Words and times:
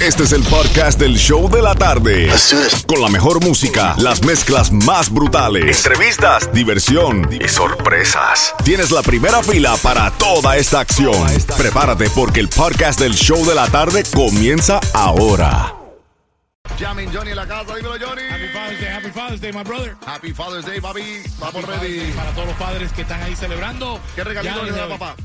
Este 0.00 0.22
es 0.22 0.32
el 0.32 0.44
podcast 0.44 1.00
del 1.00 1.16
show 1.16 1.50
de 1.50 1.60
la 1.60 1.74
tarde. 1.74 2.30
Con 2.86 3.02
la 3.02 3.08
mejor 3.08 3.44
música, 3.44 3.96
las 3.98 4.24
mezclas 4.24 4.70
más 4.70 5.12
brutales, 5.12 5.84
entrevistas, 5.84 6.52
diversión 6.52 7.28
y 7.32 7.48
sorpresas. 7.48 8.54
Tienes 8.64 8.92
la 8.92 9.02
primera 9.02 9.42
fila 9.42 9.76
para 9.82 10.12
toda 10.12 10.56
esta 10.56 10.78
acción. 10.78 11.26
Prepárate 11.56 12.08
porque 12.10 12.38
el 12.38 12.48
podcast 12.48 13.00
del 13.00 13.14
show 13.14 13.44
de 13.44 13.56
la 13.56 13.66
tarde 13.66 14.04
comienza 14.14 14.78
ahora. 14.94 15.74
Llamen 16.78 17.10
Johnny 17.12 17.30
en 17.30 17.36
la 17.36 17.48
casa, 17.48 17.74
dímelo 17.74 17.96
Johnny. 18.00 18.22
Happy 18.30 18.48
Father's 18.52 18.80
Day, 18.80 18.90
Happy 18.92 19.10
Father's 19.10 19.40
Day, 19.40 19.52
my 19.52 19.64
brother. 19.64 19.96
Happy 20.06 20.32
Father's 20.32 20.64
Day, 20.64 20.80
papi. 20.80 21.02
Vamos 21.40 21.56
Happy 21.56 21.66
Father's 21.66 21.82
ready. 21.82 21.98
Day 21.98 22.12
Para 22.12 22.30
todos 22.30 22.46
los 22.46 22.56
padres 22.56 22.92
que 22.92 23.02
están 23.02 23.20
ahí 23.20 23.34
celebrando. 23.34 23.98
¿Qué 24.14 24.22
regalito 24.22 24.62
le 24.62 24.70
da 24.70 24.88
papá? 24.88 25.16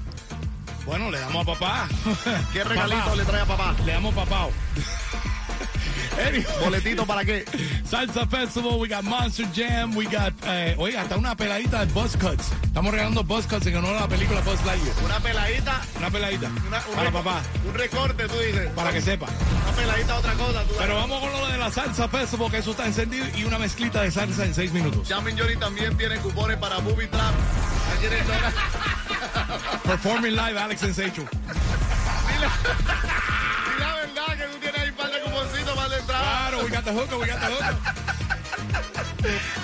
Bueno, 0.86 1.10
le 1.10 1.20
damos 1.20 1.48
a 1.48 1.54
papá. 1.54 1.88
¿Qué 2.54 2.64
regalito 2.64 2.98
Papá. 3.04 3.16
le 3.16 3.26
trae 3.26 3.42
a 3.42 3.46
papá? 3.46 3.76
Le 3.86 3.92
damos 3.94 4.14
papá. 4.14 4.48
Anyway, 6.14 6.46
¿Boletito 6.64 7.08
para 7.08 7.26
qué? 7.26 7.44
Salsa 7.90 8.28
Festival, 8.28 8.74
we 8.80 8.88
got 8.88 9.02
Monster 9.04 9.48
Jam, 9.52 9.96
we 9.96 10.06
got, 10.06 10.32
eh, 10.46 10.76
oye, 10.78 10.96
hasta 10.96 11.18
una 11.18 11.36
peladita 11.36 11.84
de 11.84 11.92
Buzz 11.92 12.16
Cuts. 12.18 12.52
Estamos 12.64 12.92
regalando 12.92 13.24
Buzz 13.24 13.48
Cuts 13.48 13.66
en 13.66 13.78
honor 13.78 13.98
a 13.98 14.02
la 14.02 14.08
película 14.08 14.40
Buzz 14.42 14.64
Lightyear. 14.64 14.96
Una 15.04 15.20
peladita, 15.20 15.82
Una 15.98 16.12
peladita 16.12 16.52
una- 16.68 16.84
un 16.88 16.96
para 16.96 17.12
papá, 17.12 17.42
Un 17.68 17.74
recorte, 17.74 18.28
tú 18.28 18.36
dices. 18.38 18.70
para 18.76 18.92
que 18.94 19.02
sepa. 19.02 19.26
Una 19.64 19.72
peladita, 19.76 20.16
otra 20.20 20.34
cosa. 20.34 20.62
Tú 20.66 20.74
Pero 20.78 20.96
vamos 20.96 21.20
con 21.20 21.32
lo 21.32 21.48
de 21.48 21.58
la 21.58 21.72
Salsa 21.72 22.08
Festival, 22.08 22.52
que 22.52 22.58
eso 22.58 22.72
está 22.72 22.86
encendido, 22.86 23.26
y 23.36 23.44
una 23.46 23.58
mezclita 23.58 24.04
de 24.04 24.12
salsa 24.12 24.46
en 24.46 24.54
seis 24.54 24.72
minutos. 24.72 25.08
Llamen 25.10 25.36
Johnny 25.36 25.56
también 25.56 25.98
tiene 25.98 26.18
cupones 26.18 26.58
para 26.58 26.78
Movie 26.80 27.08
Trap. 27.08 27.34
En 28.04 28.28
Dora. 28.28 28.54
Performing 29.84 30.36
live, 30.36 30.58
Alex 30.58 30.82
Sensation. 30.82 31.28
Y 31.28 32.40
la 33.80 33.96
verdad 33.96 34.38
que 34.38 34.46
tú 34.46 34.60
tienes 34.60 34.82
ahí 34.82 34.90
un 34.90 34.96
par 34.96 35.12
de 35.12 35.20
cuponcitos 35.22 35.76
para 35.76 35.88
la 35.88 35.98
entrada. 35.98 36.24
Claro, 36.24 36.64
we 36.64 36.70
got 36.70 36.84
the 36.84 36.92
hooker, 36.94 37.18
we 37.18 37.28
got 37.28 37.40
the 37.40 37.48
hooker. 37.48 37.76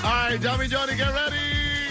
All 0.03 0.29
right, 0.29 0.41
Llamen 0.41 0.69
Johnny, 0.69 0.95
get 0.95 1.11
ready. 1.13 1.89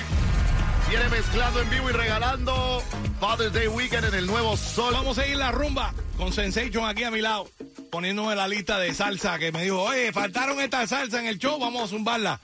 Viene 0.88 1.08
mezclando 1.10 1.60
en 1.60 1.68
vivo 1.70 1.90
y 1.90 1.92
regalando 1.92 2.82
Father's 3.20 3.52
Day 3.52 3.68
Weekend 3.68 4.06
en 4.06 4.14
el 4.14 4.26
Nuevo 4.26 4.56
Sol. 4.56 4.94
Vamos 4.94 5.18
a 5.18 5.22
seguir 5.22 5.36
la 5.36 5.52
rumba 5.52 5.92
con 6.16 6.32
Sensation 6.32 6.88
aquí 6.88 7.04
a 7.04 7.10
mi 7.10 7.20
lado, 7.20 7.46
poniéndome 7.90 8.34
la 8.34 8.48
lista 8.48 8.78
de 8.78 8.94
salsa 8.94 9.38
que 9.38 9.52
me 9.52 9.64
dijo, 9.64 9.82
oye, 9.82 10.12
faltaron 10.12 10.58
esta 10.60 10.86
salsa 10.86 11.20
en 11.20 11.26
el 11.26 11.38
show, 11.38 11.58
vamos 11.58 11.84
a 11.84 11.88
zumbarla. 11.88 12.40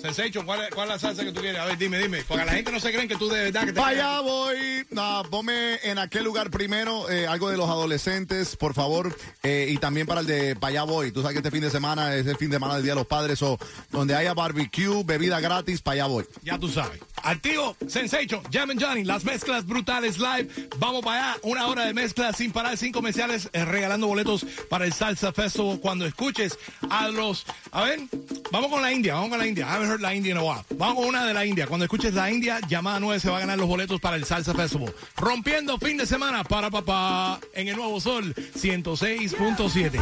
Sensation, 0.00 0.44
¿cuál 0.46 0.62
es, 0.62 0.70
cuál 0.70 0.88
es 0.88 0.94
la 0.94 0.98
salsa 0.98 1.24
que 1.24 1.32
tú 1.32 1.40
quieres? 1.40 1.60
A 1.60 1.64
ver, 1.66 1.76
dime, 1.78 1.98
dime. 1.98 2.22
Porque 2.26 2.44
la 2.44 2.52
gente 2.52 2.70
no 2.70 2.80
se 2.80 2.92
creen 2.92 3.08
que 3.08 3.16
tú 3.16 3.28
de 3.28 3.44
verdad 3.44 3.64
que 3.64 3.72
te... 3.72 3.80
Allá 3.80 4.20
voy. 4.20 4.86
No, 4.90 5.22
ponme 5.30 5.76
en 5.82 5.98
aquel 5.98 6.24
lugar 6.24 6.50
primero 6.50 7.10
eh, 7.10 7.26
algo 7.26 7.50
de 7.50 7.56
los 7.56 7.68
adolescentes, 7.68 8.56
por 8.56 8.74
favor. 8.74 9.16
eh, 9.42 9.68
y 9.70 9.76
también 9.78 10.06
para 10.06 10.20
el 10.20 10.26
de 10.26 10.56
allá 10.60 10.84
voy. 10.84 11.12
Tú 11.12 11.20
sabes 11.22 11.34
que 11.34 11.38
este 11.38 11.50
fin 11.50 11.60
de 11.62 11.70
semana 11.70 12.14
es 12.14 12.26
el 12.26 12.36
fin 12.36 12.50
de 12.50 12.56
semana 12.56 12.74
del 12.74 12.82
Día 12.84 12.92
de 12.92 13.00
los 13.00 13.06
Padres. 13.06 13.42
O 13.42 13.58
donde 13.90 14.14
haya 14.14 14.34
barbecue, 14.34 15.02
bebida 15.04 15.40
gratis, 15.40 15.82
allá 15.84 16.06
voy. 16.06 16.24
Ya 16.42 16.58
tú 16.58 16.68
sabes. 16.68 17.00
Activo, 17.22 17.76
Sensation, 17.88 18.42
Jam 18.52 18.70
and 18.70 18.82
Johnny, 18.82 19.04
las 19.04 19.24
mezclas 19.24 19.66
brutales 19.66 20.18
live. 20.18 20.48
Vamos 20.78 21.02
para 21.02 21.32
allá, 21.32 21.40
una 21.42 21.66
hora 21.66 21.84
de 21.86 21.94
mezclas 21.94 22.36
sin 22.36 22.52
parar, 22.52 22.76
sin 22.76 22.92
comerciales, 22.92 23.48
eh, 23.52 23.64
regalando 23.64 24.06
boletos 24.06 24.46
para 24.68 24.84
el 24.84 24.92
Salsa 24.92 25.32
Festival. 25.32 25.80
Cuando 25.80 26.06
escuches 26.06 26.58
a 26.90 27.08
los... 27.08 27.44
A 27.72 27.84
ver, 27.84 28.00
vamos 28.52 28.70
con 28.70 28.82
la 28.82 28.92
India, 28.92 29.14
vamos 29.14 29.30
con 29.30 29.38
la 29.38 29.46
India. 29.46 29.67
I 29.68 29.72
haven't 29.72 29.90
heard 29.90 30.00
la 30.00 30.14
India 30.14 30.32
in 30.32 30.38
a 30.38 30.42
while. 30.42 30.64
Vamos 30.78 30.96
con 30.96 31.08
una 31.08 31.26
de 31.26 31.34
la 31.34 31.44
India. 31.44 31.66
Cuando 31.66 31.84
escuches 31.84 32.14
la 32.14 32.30
India, 32.30 32.58
llamada 32.66 32.98
9 33.00 33.20
se 33.20 33.28
va 33.28 33.36
a 33.36 33.40
ganar 33.40 33.58
los 33.58 33.68
boletos 33.68 34.00
para 34.00 34.16
el 34.16 34.24
Salsa 34.24 34.54
Festival. 34.54 34.94
Rompiendo 35.14 35.76
fin 35.76 35.98
de 35.98 36.06
semana 36.06 36.42
para 36.42 36.70
papá 36.70 37.38
en 37.52 37.68
el 37.68 37.76
Nuevo 37.76 38.00
Sol 38.00 38.34
106.7. 38.34 40.00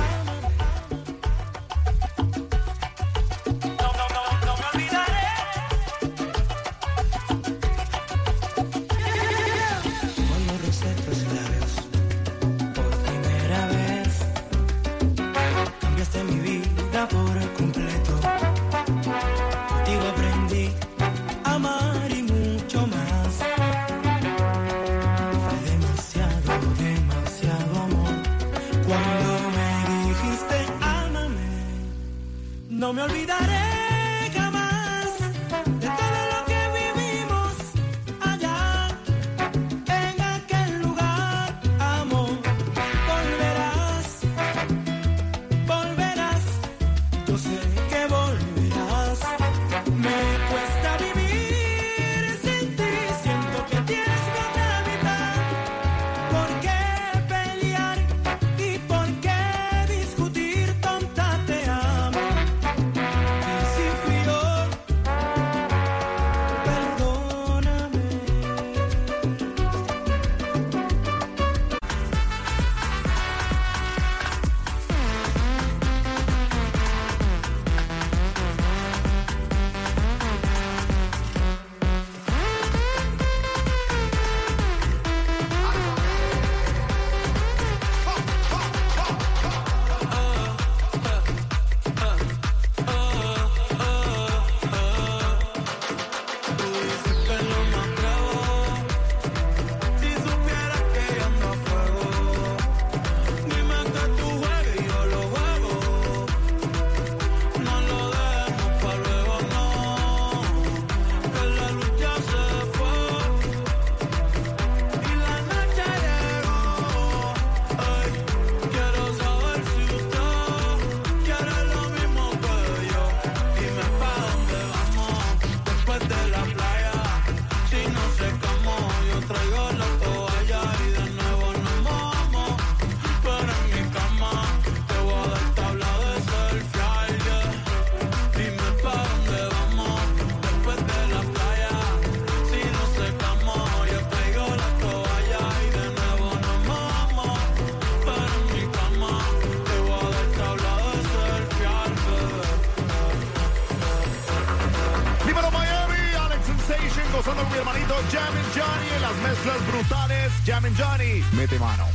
Johnny, 160.74 161.22
mete 161.33 161.59
mano. 161.59 161.86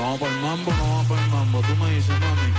Vamos 0.00 0.20
por 0.20 0.28
el 0.28 0.40
mambo, 0.40 0.70
no 0.72 0.82
vamos 0.82 1.06
por 1.06 1.18
el 1.18 1.28
mambo. 1.28 1.60
Tú 1.62 1.76
me 1.76 1.90
dices, 1.90 2.20
mami. 2.20 2.52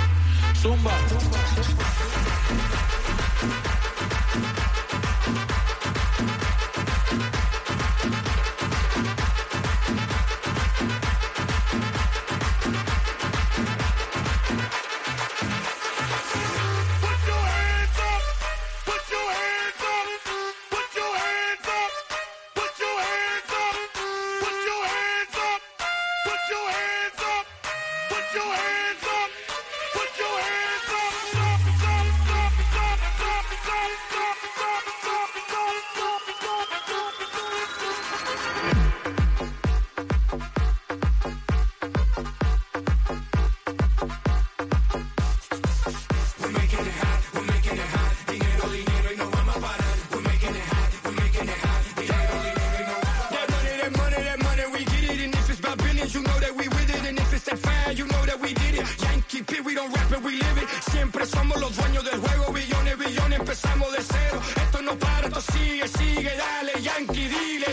Siempre 60.91 61.25
somos 61.25 61.59
los 61.59 61.75
dueños 61.75 62.03
del 62.05 62.19
juego, 62.19 62.53
billones, 62.53 62.97
billones, 62.97 63.39
empezamos 63.39 63.91
de 63.91 63.99
cero. 64.01 64.41
Esto 64.63 64.81
no 64.81 64.97
para, 64.97 65.27
esto 65.27 65.41
sigue, 65.41 65.87
sigue, 65.87 66.31
dale, 66.35 66.81
Yankee, 66.81 67.27
dile. 67.27 67.66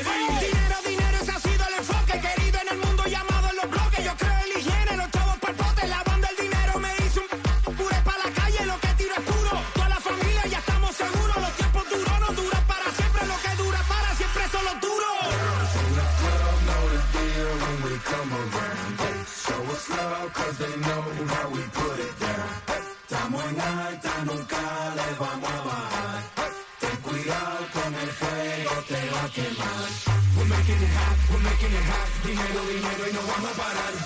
hot. 31.95 32.09
No, 32.25 32.63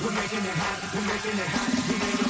We're 0.05 0.13
making 0.13 0.45
it 0.45 0.57
hot. 0.61 0.79
We're 0.95 1.07
making 1.07 1.39
it 1.39 1.49
hot. 1.49 2.28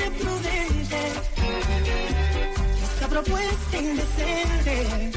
Parece 0.00 0.10
prudente, 0.12 1.12
esta 2.82 3.08
propuesta 3.08 3.76
indecente. 3.76 5.10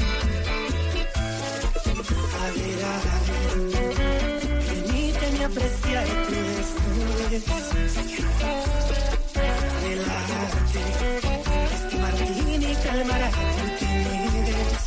A 2.40 2.50
ver, 2.50 2.84
a 2.84 2.96
ver, 3.28 3.94
permíteme 4.66 5.44
apreciar 5.44 6.04
tu. 6.04 6.34
Relájate, 9.82 10.82
este 11.74 11.96
martini 11.98 12.72
calmará 12.84 13.30
tu 13.30 13.66
timidez. 13.78 14.82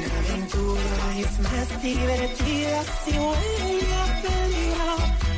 La 0.00 0.18
aventura 0.18 1.18
es 1.18 1.32
más 1.40 1.68
divertida 1.82 2.78
si 3.04 3.12
huele 3.18 3.94
a 3.94 4.22
peligro. 4.22 5.33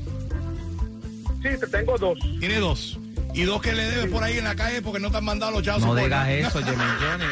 Sí, 1.42 1.48
te 1.60 1.66
tengo 1.66 1.96
dos. 1.98 2.18
Tiene 2.40 2.58
dos. 2.58 2.98
Y 3.34 3.42
dos 3.42 3.60
que 3.62 3.72
le 3.72 3.84
debes 3.84 4.10
por 4.10 4.24
ahí 4.24 4.38
en 4.38 4.44
la 4.44 4.56
calle 4.56 4.82
porque 4.82 4.98
no 5.00 5.10
te 5.10 5.18
han 5.18 5.24
mandado 5.24 5.52
los 5.52 5.62
chavos. 5.62 5.82
No 5.82 5.88
por- 5.88 6.02
digas 6.02 6.28
eso, 6.28 6.60
Jenny 6.60 6.76
Johnny. 7.00 7.24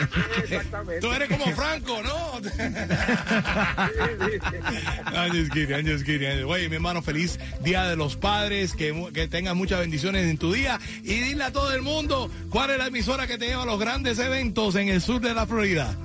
Exactamente. 0.44 1.00
Tú 1.00 1.12
eres 1.12 1.28
como 1.28 1.46
Franco, 1.56 2.00
¿no? 2.02 2.40
Sí, 2.42 2.50
sí, 2.60 4.38
sí. 4.40 5.14
I'm 5.14 5.32
just 5.32 5.52
kidding, 5.52 5.74
I'm 5.76 5.86
just 5.86 6.04
kidding. 6.04 6.44
Oye, 6.44 6.68
mi 6.68 6.76
hermano, 6.76 7.02
feliz 7.02 7.38
Día 7.62 7.84
de 7.84 7.96
los 7.96 8.16
Padres, 8.16 8.74
que, 8.74 9.08
que 9.12 9.26
tengas 9.28 9.54
muchas 9.56 9.80
bendiciones 9.80 10.26
en 10.28 10.38
tu 10.38 10.52
día. 10.52 10.78
Y 11.02 11.14
dile 11.14 11.44
a 11.44 11.52
todo 11.52 11.72
el 11.72 11.82
mundo 11.82 12.30
cuál 12.50 12.70
es 12.70 12.78
la 12.78 12.86
emisora 12.88 13.26
que 13.26 13.38
te 13.38 13.46
lleva 13.48 13.62
a 13.62 13.66
los 13.66 13.78
grandes 13.80 14.18
eventos 14.18 14.74
en 14.76 14.88
el 14.88 15.00
sur 15.00 15.20
de 15.20 15.34
la 15.34 15.46
Florida. 15.46 15.96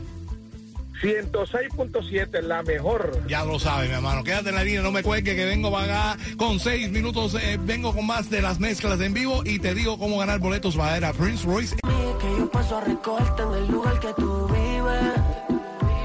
106.7, 1.01 2.41
la 2.41 2.63
mejor. 2.63 3.21
Ya 3.27 3.43
lo 3.43 3.59
sabes, 3.59 3.89
mi 3.89 3.95
hermano. 3.95 4.23
Quédate 4.23 4.49
en 4.49 4.55
la 4.55 4.63
línea, 4.63 4.81
no 4.81 4.91
me 4.91 5.03
cuelgue 5.03 5.35
que 5.35 5.45
vengo 5.45 5.71
para 5.71 6.11
acá 6.13 6.23
con 6.37 6.59
seis 6.59 6.91
minutos. 6.91 7.35
eh, 7.35 7.57
vengo 7.61 7.93
con 7.93 8.05
más 8.05 8.29
de 8.29 8.41
las 8.41 8.59
mezclas 8.59 8.99
en 9.01 9.13
vivo 9.13 9.41
y 9.45 9.59
te 9.59 9.73
digo 9.73 9.97
cómo 9.97 10.17
ganar 10.19 10.39
boletos 10.39 10.75
para 10.75 10.93
ver 10.93 11.05
a 11.05 11.13
Prince 11.13 11.45
Royce. 11.45 11.75
que 11.75 12.37
yo 12.37 12.49
paso 12.51 12.77
a 12.77 12.81
recogerte 12.81 13.41
en 13.43 13.53
el 13.53 13.67
lugar 13.71 13.99
que 13.99 14.13
tú 14.13 14.47
vives. 14.47 15.13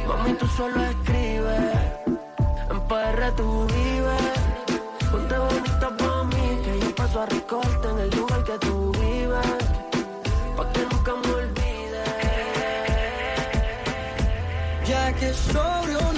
Mami, 0.08 0.32
tú 0.38 0.46
solo 0.56 0.82
escribes. 0.84 1.72
En 2.70 2.80
PR 2.88 3.32
tú 3.36 3.66
vives. 3.66 5.10
Ponte 5.10 5.38
bonita 5.38 5.96
pa' 5.96 6.24
mí, 6.24 6.58
que 6.64 6.80
yo 6.80 6.94
paso 6.94 7.20
a 7.22 7.26
recogerte 7.26 7.88
so 15.36 16.15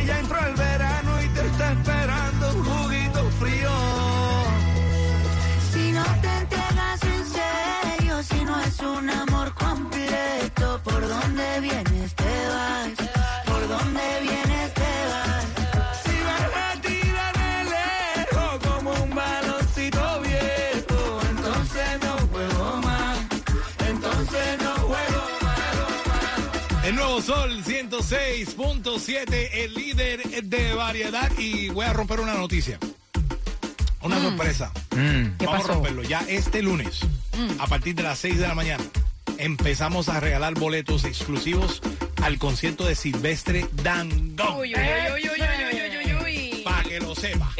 ella 0.00 0.18
entró 0.18 0.40
al 0.40 0.54
verano. 0.54 0.69
106.7, 28.10 29.50
el 29.52 29.74
líder 29.74 30.42
de 30.42 30.74
variedad. 30.74 31.30
Y 31.38 31.68
voy 31.68 31.86
a 31.86 31.92
romper 31.92 32.18
una 32.18 32.34
noticia. 32.34 32.76
Una 34.02 34.20
sorpresa. 34.20 34.72
¿Qué 34.90 35.46
Vamos 35.46 35.60
pasó? 35.60 35.72
a 35.72 35.74
romperlo. 35.74 36.02
Ya 36.02 36.24
este 36.28 36.60
lunes, 36.60 37.00
a 37.60 37.68
partir 37.68 37.94
de 37.94 38.02
las 38.02 38.18
6 38.18 38.38
de 38.40 38.48
la 38.48 38.54
mañana, 38.56 38.82
empezamos 39.38 40.08
a 40.08 40.18
regalar 40.18 40.54
boletos 40.54 41.04
exclusivos 41.04 41.80
al 42.22 42.38
concierto 42.38 42.84
de 42.84 42.96
Silvestre 42.96 43.68
Dangón. 43.84 44.36
Para 46.64 46.82
que 46.82 46.98
lo 46.98 47.14
sepa. 47.14 47.52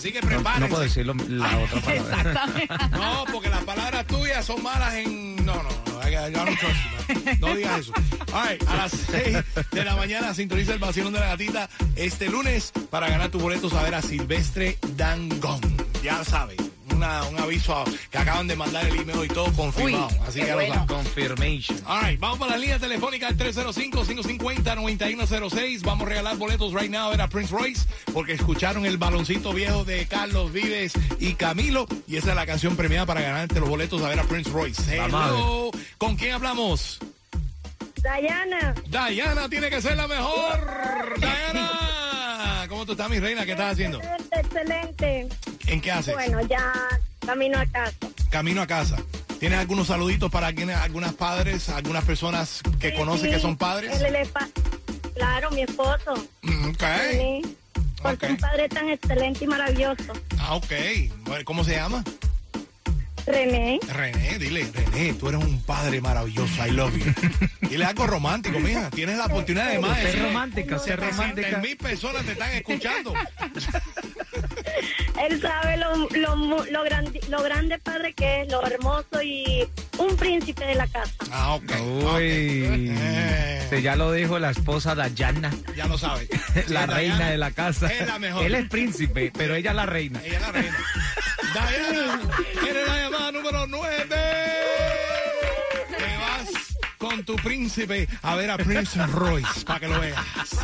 Así 0.00 0.12
que 0.12 0.20
No, 0.22 0.28
prepárense. 0.28 0.60
no 0.60 0.68
puedo 0.68 0.82
decirlo 0.82 1.14
la 1.28 1.58
otra 1.58 1.80
palabra. 1.80 2.20
Exactamente. 2.20 2.74
No, 2.92 3.24
porque 3.32 3.48
las 3.50 3.64
palabras 3.64 4.06
tuyas 4.06 4.44
son 4.46 4.62
malas 4.62 4.94
en. 4.94 5.36
No, 5.44 5.54
no, 5.56 5.62
no. 5.62 6.00
I 6.08 6.10
got- 6.12 6.28
I 6.28 6.32
don't 6.32 6.58
trust 6.58 6.76
you, 7.08 7.14
man. 7.24 7.40
No 7.40 7.54
digas 7.54 7.80
eso. 7.80 7.92
All 8.32 8.48
right, 8.48 8.62
a 8.68 8.76
las 8.76 8.92
6 8.92 9.36
de 9.72 9.84
la 9.84 9.94
mañana 9.96 10.32
sintoniza 10.32 10.72
el 10.72 10.78
vacilón 10.78 11.12
de 11.12 11.20
la 11.20 11.26
gatita 11.26 11.68
este 11.96 12.30
lunes 12.30 12.72
para 12.90 13.08
ganar 13.10 13.28
tus 13.28 13.42
boletos 13.42 13.72
a 13.74 13.82
ver 13.82 13.94
a 13.94 14.00
Silvestre 14.02 14.78
Dangón. 14.96 15.60
Ya 16.02 16.24
sabes, 16.24 16.56
una- 17.00 17.22
un 17.24 17.38
aviso 17.40 17.82
que 18.10 18.18
acaban 18.18 18.46
de 18.46 18.54
mandar 18.56 18.84
el 18.86 18.94
email 19.00 19.24
y 19.24 19.28
todo 19.28 19.50
confirmado. 19.54 20.08
Uy, 20.08 20.14
Así 20.28 20.40
que 20.40 20.52
bueno. 20.54 20.84
Confirmation. 20.86 21.80
All 21.86 22.02
right, 22.04 22.20
vamos 22.20 22.38
para 22.38 22.52
la 22.52 22.58
línea 22.58 22.78
telefónica 22.78 23.26
al 23.28 23.36
305-550-9106. 23.38 25.82
Vamos 25.82 26.06
a 26.06 26.10
regalar 26.10 26.36
boletos 26.36 26.74
right 26.74 26.90
now 26.90 27.06
a 27.06 27.10
ver 27.10 27.20
a 27.22 27.28
Prince 27.28 27.52
Royce 27.54 27.86
porque 28.12 28.34
escucharon 28.34 28.84
el 28.84 28.98
baloncito 28.98 29.52
viejo 29.54 29.84
de 29.84 30.06
Carlos 30.06 30.52
Vives 30.52 30.92
y 31.18 31.34
Camilo 31.34 31.86
y 32.06 32.16
esa 32.16 32.30
es 32.30 32.36
la 32.36 32.44
canción 32.46 32.76
premiada 32.76 33.06
para 33.06 33.22
ganarte 33.22 33.58
los 33.60 33.68
boletos 33.68 34.02
a 34.02 34.08
ver 34.08 34.20
a 34.20 34.24
Prince 34.24 34.50
Royce. 34.50 34.96
Hello, 34.96 35.70
¿con 35.96 36.16
quién 36.16 36.34
hablamos? 36.34 36.98
Dayana, 38.02 38.74
Diana 38.88 39.48
tiene 39.48 39.70
que 39.70 39.80
ser 39.82 39.96
la 39.96 40.06
mejor. 40.06 41.14
Diana, 41.18 42.66
¿cómo 42.68 42.86
tú 42.86 42.92
estás, 42.92 43.10
mi 43.10 43.18
reina? 43.20 43.44
¿Qué 43.44 43.52
estás 43.52 43.72
haciendo? 43.72 44.00
excelente. 44.32 45.28
¿En 45.70 45.80
qué 45.80 45.92
haces? 45.92 46.14
Bueno, 46.14 46.40
ya 46.48 46.72
camino 47.24 47.58
a 47.58 47.66
casa. 47.66 47.96
Camino 48.28 48.60
a 48.62 48.66
casa. 48.66 48.96
¿Tienes 49.38 49.58
algunos 49.58 49.86
saluditos 49.86 50.30
para 50.30 50.52
quienes, 50.52 50.76
algunas 50.76 51.14
padres, 51.14 51.68
algunas 51.70 52.04
personas 52.04 52.60
que 52.78 52.90
Sí, 52.90 52.96
conocen 52.96 53.26
sí, 53.30 53.34
que 53.36 53.40
son 53.40 53.56
padres? 53.56 54.00
él 54.02 54.14
es 54.16 54.28
pa- 54.28 54.48
claro, 55.14 55.50
mi 55.52 55.62
esposo. 55.62 56.14
Mm, 56.42 56.70
Ok. 56.70 56.84
Sí, 57.12 57.56
por 58.02 58.18
ser 58.18 58.30
Ok. 58.30 58.30
un 58.30 58.36
padre 58.38 58.68
tan 58.68 58.88
excelente 58.90 59.44
y 59.44 59.46
maravilloso. 59.46 60.12
Ah, 60.38 60.54
ok. 60.56 60.72
¿Cómo 61.44 61.64
se 61.64 61.72
llama? 61.76 62.02
René, 63.26 63.78
René, 63.88 64.38
dile, 64.38 64.70
René, 64.72 65.14
tú 65.14 65.28
eres 65.28 65.42
un 65.42 65.62
padre 65.62 66.00
maravilloso, 66.00 66.66
I 66.66 66.70
love 66.70 66.96
you. 66.96 67.12
Dile 67.68 67.84
algo 67.84 68.06
romántico, 68.06 68.58
mija. 68.58 68.90
Tienes 68.90 69.16
la 69.16 69.26
oportunidad 69.26 69.70
de 69.70 69.78
más. 69.78 69.96
Ser 69.96 70.06
decirle, 70.06 70.28
romántica, 70.28 70.78
ser 70.78 71.00
romántica. 71.00 71.58
mil 71.58 71.76
personas 71.76 72.24
te 72.24 72.32
están 72.32 72.50
escuchando. 72.52 73.14
Él 75.20 75.40
sabe 75.40 75.76
lo, 75.76 76.08
lo, 76.08 76.64
lo, 76.64 76.84
grande, 76.84 77.20
lo 77.28 77.42
grande 77.42 77.78
padre 77.78 78.12
que 78.14 78.42
es, 78.42 78.50
lo 78.50 78.64
hermoso 78.64 79.22
y 79.22 79.68
un 79.98 80.16
príncipe 80.16 80.64
de 80.64 80.74
la 80.74 80.86
casa. 80.86 81.12
Ah, 81.30 81.54
ok. 81.54 81.72
Uy. 82.14 82.94
Eh. 82.96 83.66
Sí, 83.70 83.82
ya 83.82 83.96
lo 83.96 84.12
dijo 84.12 84.38
la 84.38 84.50
esposa 84.50 84.94
Dayana, 84.94 85.50
Ya 85.76 85.86
lo 85.86 85.98
sabe. 85.98 86.26
la 86.68 86.86
reina 86.86 87.30
de 87.30 87.36
la 87.38 87.50
casa. 87.50 87.86
Es 87.86 88.06
la 88.06 88.18
mejor. 88.18 88.44
Él 88.44 88.54
es 88.54 88.68
príncipe, 88.68 89.30
pero 89.36 89.54
ella 89.54 89.70
es 89.70 89.76
la 89.76 89.86
reina. 89.86 90.20
Ella 90.24 90.36
es 90.36 90.42
la 90.42 90.52
reina. 90.52 90.78
Diana, 91.52 92.20
eres 92.68 92.86
la 92.86 92.96
llamada 92.96 93.32
número 93.32 93.66
9. 93.66 94.06
Te 95.98 96.16
vas 96.18 96.76
con 96.98 97.24
tu 97.24 97.34
príncipe 97.36 98.08
a 98.22 98.36
ver 98.36 98.50
a 98.50 98.56
Prince 98.56 99.04
Royce 99.06 99.64
para 99.64 99.80
que 99.80 99.88
lo 99.88 100.00
veas. 100.00 100.18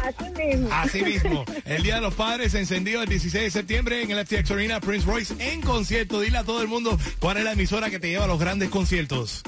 Así 0.04 0.30
mismo. 0.30 0.68
Así 0.72 1.02
mismo, 1.02 1.44
el 1.64 1.82
Día 1.82 1.96
de 1.96 2.00
los 2.02 2.14
Padres 2.14 2.54
encendido 2.54 3.02
el 3.02 3.08
16 3.08 3.44
de 3.44 3.50
septiembre 3.50 4.02
en 4.02 4.12
el 4.12 4.24
FTX 4.24 4.50
Arena, 4.52 4.80
Prince 4.80 5.06
Royce 5.06 5.34
en 5.38 5.60
concierto. 5.60 6.20
Dile 6.20 6.38
a 6.38 6.44
todo 6.44 6.62
el 6.62 6.68
mundo 6.68 6.98
cuál 7.18 7.38
es 7.38 7.44
la 7.44 7.52
emisora 7.52 7.90
que 7.90 7.98
te 7.98 8.08
lleva 8.08 8.24
a 8.24 8.28
los 8.28 8.38
grandes 8.38 8.68
conciertos. 8.70 9.42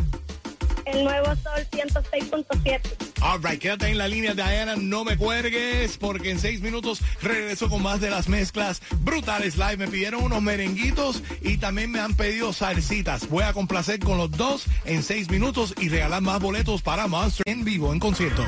El 0.92 1.04
nuevo 1.04 1.26
sol 1.26 1.66
106.7. 1.71 2.80
All 3.21 3.42
right, 3.42 3.61
quédate 3.61 3.88
en 3.88 3.99
la 3.99 4.09
línea, 4.09 4.33
Diana, 4.33 4.76
no 4.76 5.04
me 5.04 5.16
cuelgues, 5.16 5.99
porque 5.99 6.30
en 6.30 6.38
seis 6.38 6.61
minutos 6.61 7.00
regreso 7.21 7.68
con 7.68 7.83
más 7.83 8.00
de 8.00 8.11
las 8.11 8.28
mezclas 8.28 8.80
brutales 9.00 9.57
live. 9.57 9.76
Me 9.76 9.88
pidieron 9.88 10.23
unos 10.23 10.40
merenguitos 10.40 11.23
y 11.42 11.59
también 11.59 11.90
me 11.90 12.00
han 12.00 12.14
pedido 12.14 12.52
salsitas. 12.52 13.28
Voy 13.28 13.45
a 13.45 13.52
complacer 13.52 13.99
con 13.99 14.16
los 14.16 14.30
dos 14.30 14.64
en 14.85 15.02
seis 15.02 15.28
minutos 15.28 15.75
y 15.78 15.88
regalar 15.88 16.23
más 16.23 16.40
boletos 16.40 16.80
para 16.80 17.07
Monster 17.07 17.42
en 17.47 17.64
vivo, 17.64 17.92
en 17.92 17.99
concierto. 17.99 18.45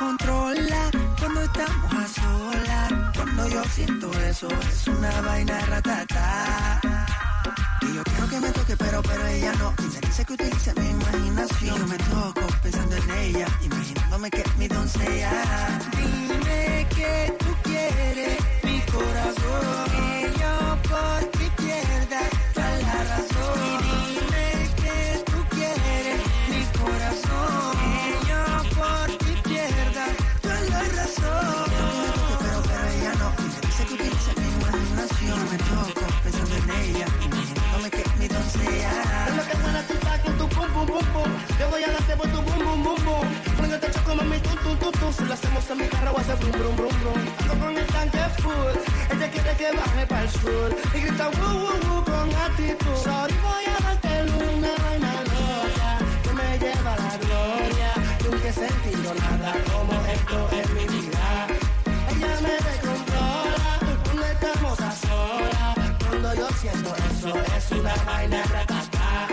Descontrola 0.00 0.90
cuando 1.18 1.42
estamos 1.42 1.92
a 1.92 2.08
solas. 2.08 3.12
Cuando 3.14 3.48
yo 3.48 3.62
siento 3.64 4.10
eso, 4.20 4.48
es 4.48 4.88
una 4.88 5.20
vaina 5.20 5.60
ratata. 5.66 6.80
Y 7.82 7.94
yo 7.94 8.02
quiero 8.04 8.28
que 8.30 8.40
me 8.40 8.48
toque, 8.48 8.76
pero, 8.78 9.02
pero 9.02 9.26
ella 9.26 9.52
no. 9.58 9.74
Me 9.76 10.00
dice 10.00 10.24
que 10.24 10.32
utilice 10.32 10.72
mi 10.80 10.88
imaginación. 10.88 11.76
Yo 11.76 11.86
me 11.86 11.98
toco 11.98 12.40
pensando 12.62 12.96
en 12.96 13.10
ella, 13.10 13.46
imaginándome 13.60 14.30
que 14.30 14.40
es 14.40 14.56
mi 14.56 14.68
doncella. 14.68 15.32
Dime 15.94 16.86
que 16.96 17.36
tú 17.38 17.54
quieres 17.62 18.38
mi 18.62 18.80
corazón. 18.90 19.99
Choco 44.10 44.24
mami 44.24 44.40
tu 44.40 44.50
tu 44.64 44.74
tu 44.76 44.90
tu. 44.90 45.12
Si 45.12 45.24
lo 45.24 45.34
hacemos 45.34 45.70
en 45.70 45.78
mi 45.78 45.86
carro 45.86 46.16
ser 46.24 46.36
brum 46.36 46.50
brum 46.50 46.76
brum 46.76 46.94
brum. 47.00 47.18
Ando 47.40 47.54
con 47.64 47.76
el 47.78 47.86
tanque 47.86 48.24
full. 48.42 48.74
Ella 49.12 49.30
quiere 49.30 49.52
que 49.56 49.70
baje 49.76 50.06
para 50.06 50.22
el 50.22 50.30
sur. 50.30 50.70
Y 50.94 51.00
grita 51.00 51.30
woo 51.38 51.54
woo 51.62 51.78
woo 51.86 52.04
con 52.04 52.28
actitud. 52.34 52.96
Sorry 53.04 53.34
voy 53.46 53.64
a 53.70 53.76
darte 53.84 54.12
una 54.48 54.72
vaina 54.82 55.12
loca. 55.30 55.90
Que 56.24 56.32
me 56.38 56.58
lleva 56.58 56.92
la 57.04 57.14
gloria. 57.22 57.90
Nunca 58.24 58.48
he 58.48 58.52
sentido 58.52 59.14
nada 59.14 59.52
como 59.70 59.92
esto 60.16 60.38
en 60.58 60.66
mi 60.74 60.84
vida. 60.94 61.26
Ella 62.10 62.32
me 62.44 62.54
descontrola 62.68 63.70
cuando 64.04 64.24
estamos 64.34 64.80
a 64.80 64.92
solas. 65.06 65.74
Cuando 66.08 66.34
yo 66.34 66.48
siento 66.60 66.90
eso 67.10 67.32
es 67.56 67.70
una 67.78 67.94
vaina 68.06 68.42
ratata. 68.54 69.28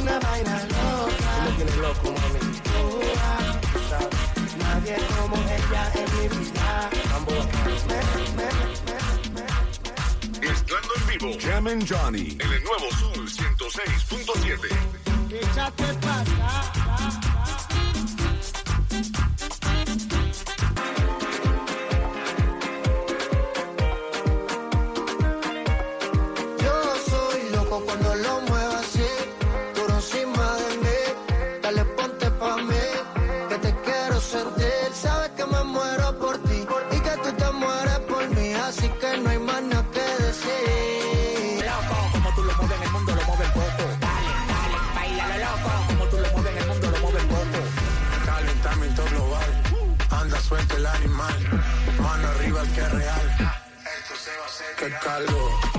Una 0.00 0.18
vaina 0.18 0.54
loca. 0.72 1.11
Me 1.52 1.64
tiene 1.64 1.76
loco, 1.82 2.12
mami. 2.12 2.38
Pura, 2.62 3.60
sabes, 3.90 4.56
Nadie 4.56 4.96
como 5.18 5.36
ella 5.36 5.82
en 5.94 6.08
mi 6.16 6.26
vida. 6.28 6.90
Mambo, 7.10 7.32
me, 7.32 7.38
me, 7.88 8.48
me. 10.40 10.48
Mezclando 10.48 10.92
en 10.96 11.02
vivo. 11.06 11.28
Jam 11.40 11.66
and 11.66 11.84
Johnny. 11.86 12.26
En 12.40 12.52
el 12.52 12.64
nuevo 12.64 12.90
Sol 12.98 13.28
106.7. 13.28 14.68
Échate 15.30 15.94
para 15.94 16.91
calor, 55.02 55.71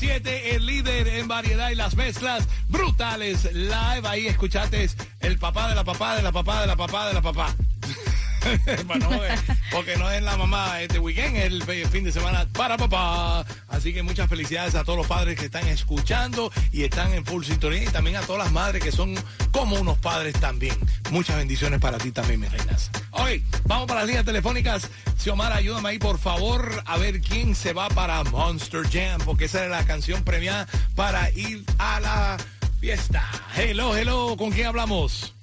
106.7, 0.00 0.54
el 0.54 0.66
líder 0.66 1.08
en 1.08 1.28
variedad 1.28 1.70
y 1.70 1.74
las 1.74 1.96
mezclas 1.96 2.46
brutales 2.68 3.52
live. 3.52 4.02
Ahí 4.04 4.26
escuchaste 4.26 4.88
el 5.20 5.38
papá 5.38 5.68
de 5.68 5.74
la 5.74 5.84
papá 5.84 6.16
de 6.16 6.22
la 6.22 6.32
papá 6.32 6.60
de 6.60 6.66
la 6.66 6.76
papá 6.76 7.08
de 7.08 7.14
la 7.14 7.22
papá. 7.22 7.54
Bueno, 8.86 9.10
porque 9.70 9.96
no 9.96 10.10
es 10.10 10.22
la 10.22 10.36
mamá 10.36 10.80
este 10.80 10.98
weekend, 10.98 11.36
el 11.36 11.62
fin 11.88 12.04
de 12.04 12.12
semana 12.12 12.46
para 12.52 12.76
papá. 12.76 13.44
Así 13.68 13.92
que 13.92 14.02
muchas 14.02 14.28
felicidades 14.28 14.74
a 14.74 14.84
todos 14.84 14.98
los 14.98 15.06
padres 15.06 15.38
que 15.38 15.46
están 15.46 15.66
escuchando 15.68 16.50
y 16.72 16.84
están 16.84 17.12
en 17.12 17.24
full 17.24 17.44
sintonía 17.44 17.84
y 17.84 17.86
también 17.86 18.16
a 18.16 18.20
todas 18.22 18.44
las 18.44 18.52
madres 18.52 18.82
que 18.82 18.92
son 18.92 19.14
como 19.50 19.76
unos 19.76 19.98
padres 19.98 20.34
también. 20.34 20.76
Muchas 21.10 21.36
bendiciones 21.36 21.80
para 21.80 21.98
ti 21.98 22.12
también, 22.12 22.40
mis 22.40 22.50
reinas. 22.50 22.90
Hoy 23.12 23.44
vamos 23.64 23.86
para 23.86 24.00
las 24.00 24.06
líneas 24.06 24.24
telefónicas. 24.24 24.88
Xiomara, 25.18 25.56
ayúdame 25.56 25.90
ahí, 25.90 25.98
por 25.98 26.18
favor, 26.18 26.82
a 26.86 26.98
ver 26.98 27.20
quién 27.20 27.54
se 27.54 27.72
va 27.72 27.88
para 27.88 28.22
Monster 28.24 28.88
Jam, 28.90 29.20
porque 29.24 29.46
esa 29.46 29.64
es 29.64 29.70
la 29.70 29.84
canción 29.84 30.22
premiada 30.22 30.66
para 30.94 31.30
ir 31.30 31.64
a 31.78 32.00
la 32.00 32.36
fiesta. 32.80 33.24
Hello, 33.56 33.96
hello, 33.96 34.36
¿con 34.36 34.50
quién 34.50 34.66
hablamos? 34.66 35.37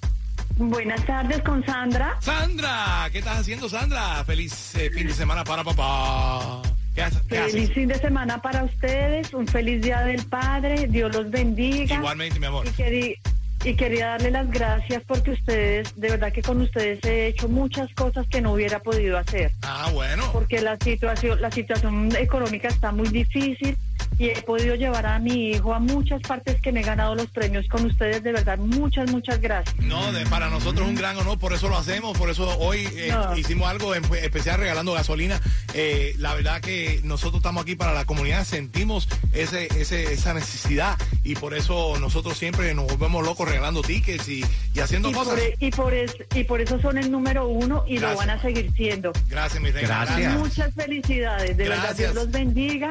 Buenas 0.57 1.05
tardes 1.05 1.41
con 1.41 1.65
Sandra. 1.65 2.15
Sandra, 2.21 3.09
¿qué 3.11 3.19
estás 3.19 3.39
haciendo, 3.39 3.67
Sandra? 3.67 4.23
Feliz 4.23 4.73
eh, 4.75 4.89
fin 4.89 5.07
de 5.07 5.13
semana 5.13 5.43
para 5.43 5.63
papá. 5.63 6.61
¿Qué, 6.93 7.01
haces? 7.01 7.21
¿Qué 7.27 7.35
Feliz 7.41 7.73
fin 7.73 7.87
de 7.89 7.95
semana 7.99 8.41
para 8.41 8.63
ustedes, 8.63 9.33
un 9.33 9.45
feliz 9.47 9.81
día 9.81 9.99
del 10.01 10.23
Padre, 10.25 10.87
Dios 10.87 11.13
los 11.13 11.29
bendiga. 11.29 11.95
Igualmente, 11.97 12.39
mi 12.39 12.45
amor. 12.45 12.65
Y, 12.65 12.69
querí- 12.69 13.19
y 13.65 13.75
quería 13.75 14.07
darle 14.11 14.31
las 14.31 14.49
gracias 14.49 15.03
porque 15.05 15.31
ustedes, 15.31 15.93
de 15.99 16.09
verdad 16.11 16.31
que 16.31 16.41
con 16.41 16.61
ustedes 16.61 17.03
he 17.03 17.27
hecho 17.27 17.49
muchas 17.49 17.93
cosas 17.93 18.25
que 18.29 18.39
no 18.39 18.53
hubiera 18.53 18.79
podido 18.79 19.17
hacer. 19.17 19.51
Ah, 19.63 19.89
bueno. 19.91 20.23
Porque 20.31 20.61
la 20.61 20.77
situación, 20.77 21.41
la 21.41 21.51
situación 21.51 22.15
económica 22.15 22.69
está 22.69 22.93
muy 22.93 23.09
difícil 23.09 23.77
y 24.17 24.30
he 24.30 24.41
podido 24.43 24.75
llevar 24.75 25.06
a 25.06 25.19
mi 25.19 25.49
hijo 25.51 25.73
a 25.73 25.80
muchas 25.80 26.21
partes 26.21 26.62
que 26.62 26.71
me 26.71 26.80
he 26.80 26.84
ganado 26.84 27.15
los 27.15 27.28
premios 27.28 27.67
con 27.67 27.86
ustedes. 27.86 28.23
De 28.23 28.32
verdad, 28.32 28.58
muchas, 28.58 29.10
muchas 29.12 29.39
gracias. 29.41 29.75
No, 29.84 30.12
de- 30.13 30.25
para 30.28 30.49
nosotros 30.49 30.84
es 30.84 30.89
un 30.89 30.95
gran 30.95 31.17
honor, 31.17 31.38
por 31.38 31.54
eso 31.54 31.67
lo 31.69 31.78
hacemos, 31.78 32.17
por 32.17 32.30
eso 32.30 32.58
hoy 32.60 32.88
eh, 32.95 33.10
No. 33.12 33.38
hicimos 33.38 33.67
algo 33.69 33.93
en- 33.95 34.06
especial 34.15 34.60
regalando 34.60 34.93
gasolina. 34.93 35.41
Eh, 35.73 36.15
la 36.17 36.34
verdad 36.34 36.62
que 36.62 37.01
nosotros 37.04 37.38
estamos 37.39 37.63
aquí 37.63 37.75
para 37.75 37.93
la 37.93 38.06
comunidad, 38.06 38.45
sentimos 38.45 39.08
ese, 39.34 39.67
ese, 39.80 40.13
esa 40.13 40.34
necesidad 40.34 40.97
y 41.23 41.36
por 41.36 41.54
eso 41.54 41.97
nosotros 41.99 42.38
siempre 42.38 42.73
nos 42.73 42.88
volvemos 42.88 43.25
locos 43.25 43.47
regalando 43.49 43.82
tickets 43.82 44.30
y, 44.30 44.43
y 44.73 44.80
haciendo 44.80 45.10
Y 45.10 45.13
cosas. 45.13 45.34
por, 45.34 45.39
e- 45.43 45.56
y, 45.60 45.71
por 45.71 45.93
es- 45.93 46.15
y 46.34 46.43
por 46.45 46.62
eso 46.62 46.80
son 46.80 46.97
el 46.97 47.12
número 47.12 47.47
uno 47.47 47.84
y 47.88 47.97
Gracias, 47.97 48.12
lo 48.12 48.17
van 48.17 48.30
a 48.30 48.41
seguir 48.41 48.71
siendo. 48.75 49.12
Gracias, 49.28 49.62
mi 49.62 49.71
reina. 49.71 50.06
Muchas 50.38 50.73
felicidades, 50.73 51.58
de 51.58 51.63
verdad, 51.67 51.84
Gracias. 51.88 51.97
Dios 51.97 52.15
los 52.15 52.32
bendiga. 52.32 52.89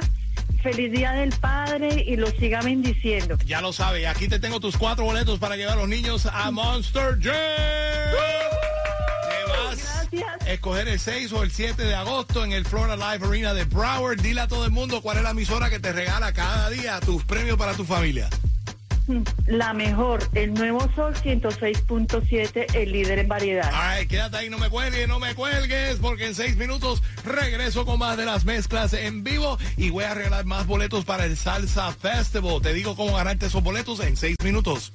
Feliz 0.64 0.90
Día 0.90 1.12
del 1.12 1.31
Padre 1.31 2.03
y 2.07 2.16
los 2.16 2.31
siga 2.31 2.62
bendiciendo. 2.62 3.37
Ya 3.44 3.61
lo 3.61 3.70
sabe, 3.74 4.07
aquí 4.07 4.29
te 4.29 4.38
tengo 4.38 4.61
tus 4.61 4.79
cuatro 4.79 5.05
boletos 5.05 5.38
para 5.38 5.57
llevar 5.57 5.74
a 5.74 5.81
los 5.83 5.88
niños 5.90 6.24
a 6.24 6.50
Monster 6.50 7.18
Jam. 7.20 7.35
Te 9.31 9.53
vas 9.53 10.40
a 10.40 10.50
escoger 10.50 10.88
el 10.88 10.98
6 10.98 11.33
o 11.35 11.42
el 11.42 11.50
7 11.50 11.83
de 11.83 11.94
agosto 11.94 12.42
en 12.46 12.53
el 12.53 12.64
Florida 12.64 12.96
Live 12.96 13.27
Arena 13.27 13.53
de 13.53 13.64
Broward. 13.64 14.22
Dile 14.22 14.40
a 14.40 14.48
todo 14.48 14.64
el 14.64 14.70
mundo 14.70 15.03
cuál 15.03 15.18
es 15.18 15.22
la 15.22 15.33
emisora 15.33 15.68
que 15.68 15.81
te 15.81 15.92
regala 15.92 16.33
cada 16.33 16.70
día 16.70 16.98
tus 17.00 17.22
premios 17.24 17.59
para 17.59 17.74
tu 17.74 17.85
familia. 17.85 18.31
La 19.47 19.75
mejor, 19.75 20.21
el 20.35 20.55
Nuevo 20.55 20.81
Sol 20.95 21.14
106.7, 21.14 22.75
el 22.75 22.93
líder 22.93 23.19
en 23.19 23.29
variedad. 23.29 23.71
Ay, 23.73 24.07
quédate 24.07 24.38
ahí, 24.38 24.51
no 24.51 24.59
me 24.59 24.71
cuelgues, 24.71 25.07
no 25.09 25.19
me 25.19 25.35
cuelgues, 25.35 25.99
porque 26.01 26.27
en 26.27 26.35
seis 26.35 26.57
minutos 26.57 27.03
regreso 27.25 27.85
con 27.85 27.99
más 27.99 28.17
de 28.17 28.25
las 28.25 28.45
mezclas 28.45 28.93
en 28.95 29.23
vivo 29.23 29.59
y 29.77 29.90
voy 29.90 30.05
a 30.05 30.14
regalar 30.14 30.47
más 30.47 30.67
boletos 30.67 31.05
para 31.05 31.25
el 31.27 31.37
Salsa 31.37 31.93
Festival. 31.93 32.62
Te 32.62 32.73
digo 32.73 32.97
cómo 32.97 33.17
ganarte 33.17 33.47
esos 33.47 33.62
boletos 33.62 34.01
en 34.01 34.17
seis 34.17 34.37
minutos. 34.43 34.93